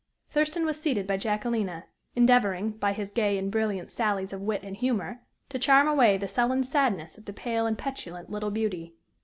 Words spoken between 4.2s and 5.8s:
of wit and humor, to